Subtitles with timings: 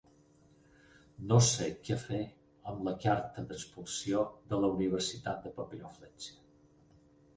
[1.31, 2.21] No sé què fer
[2.71, 7.03] amb la carta d’expulsió de la universitat de papiroflèxia.